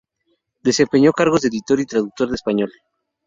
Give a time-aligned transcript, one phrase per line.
[0.63, 2.71] Desempeñó cargos de editor y traductor de español.